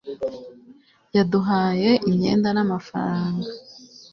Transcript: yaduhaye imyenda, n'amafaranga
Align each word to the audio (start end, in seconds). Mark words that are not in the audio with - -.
yaduhaye 1.15 1.91
imyenda, 2.09 2.49
n'amafaranga 2.53 3.47